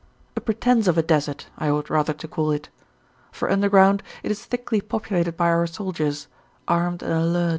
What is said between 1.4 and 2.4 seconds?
I ought rather to